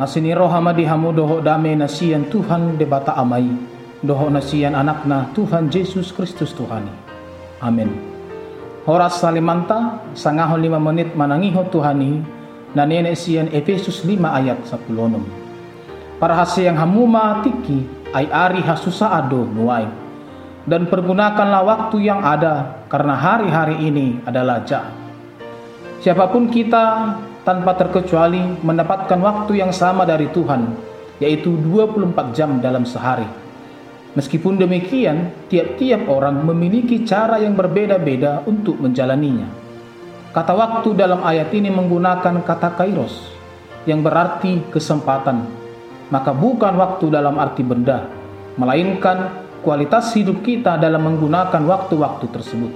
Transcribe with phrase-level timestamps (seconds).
[0.00, 3.52] Asini rohama dihamu doho dame nasian Tuhan debata amai.
[4.00, 6.88] Doho nasian anakna Tuhan Yesus Kristus Tuhani.
[7.60, 7.92] Amin.
[8.88, 12.16] Horas salimanta sangaho lima menit manangiho Tuhani
[12.72, 14.88] na nene sian Efesus 5 ayat 10
[16.16, 17.84] Para hasi yang hamuma tiki
[18.16, 19.84] ay ari hasusa ado nuai.
[20.64, 24.80] Dan pergunakanlah waktu yang ada karena hari-hari ini adalah ja.
[26.00, 27.16] Siapa pun kita
[27.50, 30.70] tanpa terkecuali mendapatkan waktu yang sama dari Tuhan,
[31.18, 33.26] yaitu 24 jam dalam sehari.
[34.14, 39.50] Meskipun demikian, tiap-tiap orang memiliki cara yang berbeda-beda untuk menjalaninya.
[40.30, 43.18] Kata waktu dalam ayat ini menggunakan kata kairos,
[43.82, 45.42] yang berarti kesempatan.
[46.14, 48.06] Maka bukan waktu dalam arti benda,
[48.54, 52.72] melainkan kualitas hidup kita dalam menggunakan waktu-waktu tersebut.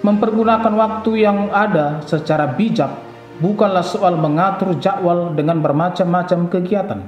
[0.00, 3.09] Mempergunakan waktu yang ada secara bijak
[3.40, 7.00] bukanlah soal mengatur jadwal dengan bermacam-macam kegiatan,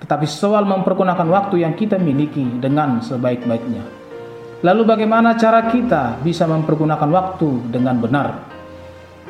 [0.00, 3.84] tetapi soal mempergunakan waktu yang kita miliki dengan sebaik-baiknya.
[4.64, 8.28] Lalu bagaimana cara kita bisa mempergunakan waktu dengan benar?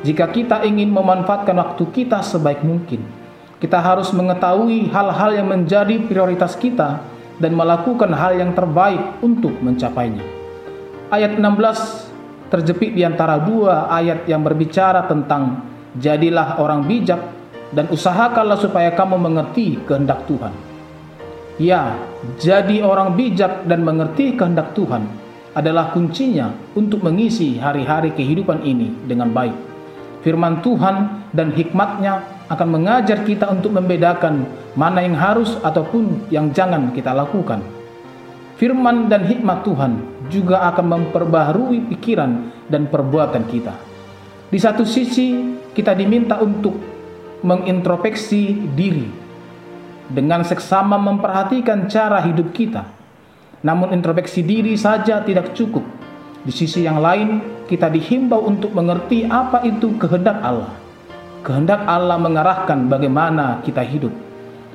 [0.01, 3.03] Jika kita ingin memanfaatkan waktu kita sebaik mungkin,
[3.59, 7.03] kita harus mengetahui hal-hal yang menjadi prioritas kita
[7.37, 10.23] dan melakukan hal yang terbaik untuk mencapainya.
[11.11, 11.43] Ayat 16
[12.49, 15.61] terjepit di antara dua ayat yang berbicara tentang
[15.97, 17.17] Jadilah orang bijak
[17.73, 20.53] dan usahakanlah supaya kamu mengerti kehendak Tuhan.
[21.57, 21.97] Ya,
[22.39, 25.09] jadi orang bijak dan mengerti kehendak Tuhan
[25.57, 29.57] adalah kuncinya untuk mengisi hari-hari kehidupan ini dengan baik.
[30.21, 34.45] Firman Tuhan dan hikmatnya akan mengajar kita untuk membedakan
[34.75, 37.63] mana yang harus ataupun yang jangan kita lakukan.
[38.59, 43.71] Firman dan hikmat Tuhan juga akan memperbaharui pikiran dan perbuatan kita.
[44.51, 46.75] Di satu sisi, kita diminta untuk
[47.39, 49.07] mengintrospeksi diri
[50.11, 52.83] dengan seksama memperhatikan cara hidup kita.
[53.63, 55.87] Namun introspeksi diri saja tidak cukup.
[56.43, 60.75] Di sisi yang lain, kita dihimbau untuk mengerti apa itu kehendak Allah.
[61.47, 64.11] Kehendak Allah mengarahkan bagaimana kita hidup.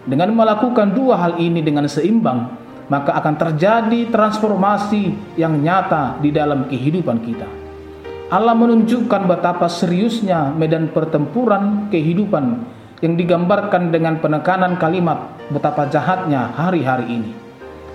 [0.09, 2.48] Dengan melakukan dua hal ini dengan seimbang,
[2.88, 7.63] maka akan terjadi transformasi yang nyata di dalam kehidupan kita.
[8.34, 12.66] Allah menunjukkan betapa seriusnya medan pertempuran kehidupan
[12.98, 17.30] yang digambarkan dengan penekanan kalimat betapa jahatnya hari-hari ini.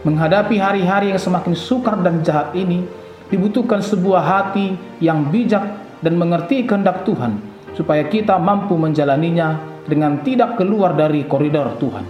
[0.07, 2.87] Menghadapi hari-hari yang semakin sukar dan jahat ini,
[3.27, 5.59] dibutuhkan sebuah hati yang bijak
[5.99, 7.35] dan mengerti kehendak Tuhan,
[7.75, 9.59] supaya kita mampu menjalaninya
[9.91, 12.07] dengan tidak keluar dari koridor Tuhan.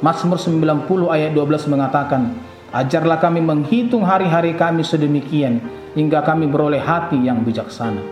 [0.00, 2.32] Mazmur 90 ayat 12 mengatakan,
[2.76, 5.64] Ajarlah kami menghitung hari-hari kami sedemikian,
[5.96, 8.04] hingga kami beroleh hati yang bijaksana.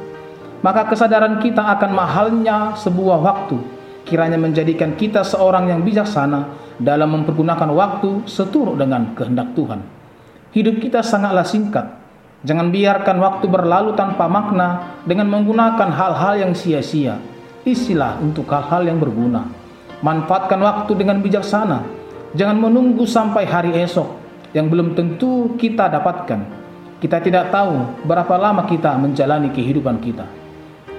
[0.64, 3.60] Maka kesadaran kita akan mahalnya sebuah waktu
[4.08, 6.48] kiranya menjadikan kita seorang yang bijaksana
[6.80, 9.84] dalam mempergunakan waktu seturut dengan kehendak Tuhan.
[10.56, 12.00] Hidup kita sangatlah singkat.
[12.48, 17.20] Jangan biarkan waktu berlalu tanpa makna dengan menggunakan hal-hal yang sia-sia.
[17.69, 19.44] Isilah untuk hal-hal yang berguna.
[20.00, 21.84] Manfaatkan waktu dengan bijaksana.
[22.33, 24.23] Jangan menunggu sampai hari esok
[24.54, 26.65] yang belum tentu kita dapatkan
[27.04, 30.24] kita tidak tahu berapa lama kita menjalani kehidupan kita.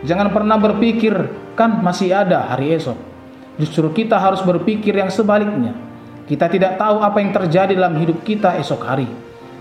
[0.06, 1.18] Jangan pernah berpikir,
[1.58, 2.94] kan masih ada hari esok.
[3.58, 5.74] Justru kita harus berpikir yang sebaliknya.
[6.30, 9.10] Kita tidak tahu apa yang terjadi dalam hidup kita esok hari.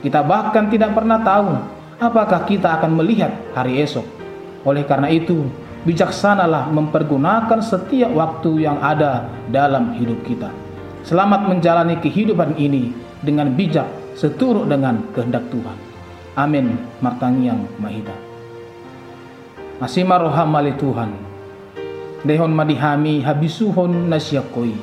[0.04, 1.48] Kita bahkan tidak pernah tahu
[1.96, 4.04] apakah kita akan melihat hari esok.
[4.68, 5.48] Oleh karena itu,
[5.88, 10.52] bijaksanalah mempergunakan setiap waktu yang ada dalam hidup kita.
[11.08, 12.92] Selamat menjalani kehidupan ini
[13.24, 15.78] dengan bijak seturut dengan kehendak Tuhan.
[16.36, 18.14] Amin martangiang mahida.
[19.82, 21.10] Masih maroham mali Tuhan.
[22.24, 24.76] Dehon madihami habisuhon nasyakoi.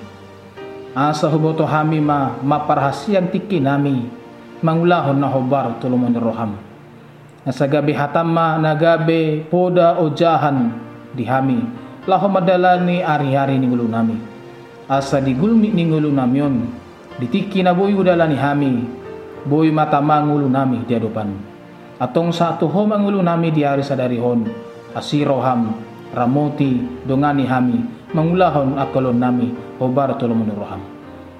[0.92, 4.12] Asa huboto hami ma maparhasian tiki nami
[4.60, 6.60] mangulahon na hobar tulumon roham.
[7.42, 10.76] Nasa gabi hatama nagabe poda ojahan
[11.18, 11.66] dihami.
[12.06, 14.18] Laho madalani ari-ari ni ngulu nami.
[14.86, 16.68] Asa digulmi ni ngulu namion.
[17.22, 18.74] Ditiki na boy udalani hami
[19.46, 21.30] boy mata mangulu nami di adupan.
[22.02, 24.50] Atong sa tuho mangulu nami di ari sa darihon,
[24.98, 25.78] asiroham,
[26.18, 27.78] ramoti, dongani hami,
[28.18, 30.82] mangulahon akalon nami, obar tolong roham.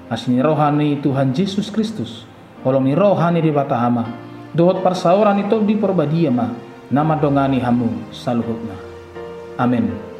[0.06, 2.30] Asni rohani Tuhan Yesus Kristus,
[2.62, 4.06] holong ni rohani di batahama,
[4.54, 6.46] dohot parsauran itu di perbadia ma,
[6.94, 8.78] nama dongani hamu saluhutna.
[9.58, 10.11] Amin.